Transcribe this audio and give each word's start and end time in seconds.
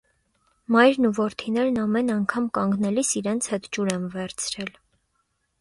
Մայրն 0.75 1.07
ու 1.09 1.11
որդիներն 1.17 1.77
ամեն 1.83 2.09
անգամ 2.15 2.47
կանգնելիս 2.59 3.13
իրենց 3.21 3.51
հետ 3.53 3.71
ջուր 3.79 3.93
են 3.99 4.09
վերցրել։ 4.17 4.73